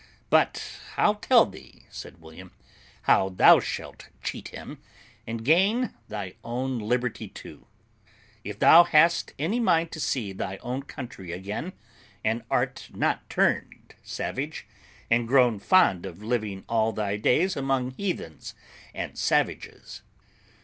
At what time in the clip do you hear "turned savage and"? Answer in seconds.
13.29-15.27